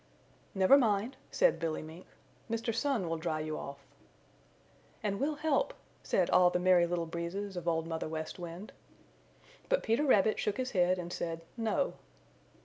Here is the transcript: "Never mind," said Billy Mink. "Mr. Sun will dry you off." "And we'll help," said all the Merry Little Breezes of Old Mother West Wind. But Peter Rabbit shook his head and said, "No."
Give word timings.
"Never 0.55 0.79
mind," 0.79 1.15
said 1.29 1.59
Billy 1.59 1.83
Mink. 1.83 2.07
"Mr. 2.49 2.73
Sun 2.73 3.07
will 3.07 3.17
dry 3.17 3.39
you 3.39 3.55
off." 3.55 3.85
"And 5.03 5.19
we'll 5.19 5.35
help," 5.35 5.75
said 6.01 6.27
all 6.31 6.49
the 6.49 6.57
Merry 6.57 6.87
Little 6.87 7.05
Breezes 7.05 7.55
of 7.55 7.67
Old 7.67 7.85
Mother 7.85 8.07
West 8.07 8.39
Wind. 8.39 8.71
But 9.69 9.83
Peter 9.83 10.03
Rabbit 10.03 10.39
shook 10.39 10.57
his 10.57 10.71
head 10.71 10.97
and 10.97 11.13
said, 11.13 11.41
"No." 11.55 11.93